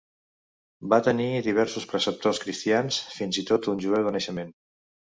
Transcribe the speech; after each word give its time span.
Va 0.93 0.99
tenir 1.07 1.27
diversos 1.49 1.87
preceptors 1.93 2.43
cristians 2.47 2.99
fins 3.21 3.43
i 3.45 3.47
tot 3.53 3.73
un 3.77 3.87
jueu 3.87 4.07
de 4.11 4.17
naixement. 4.19 4.57